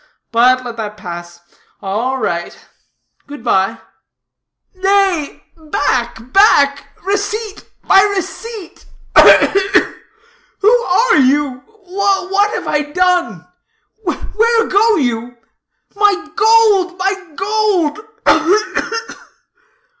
But 0.31 0.63
let 0.65 0.77
that 0.77 0.97
pass. 0.97 1.41
All 1.79 2.17
right. 2.17 2.57
Good 3.27 3.43
bye!" 3.43 3.79
"Nay, 4.73 5.43
back, 5.55 6.33
back 6.33 6.97
receipt, 7.03 7.69
my 7.83 8.01
receipt! 8.15 8.87
Ugh, 9.15 9.23
ugh, 9.27 9.55
ugh! 9.75 9.93
Who 10.61 10.71
are 10.75 11.17
you? 11.17 11.59
What 11.67 12.49
have 12.55 12.67
I 12.67 12.81
done? 12.81 13.47
Where 14.01 14.67
go 14.67 14.95
you? 14.95 15.37
My 15.95 16.29
gold, 16.35 16.97
my 16.97 17.33
gold! 17.35 17.99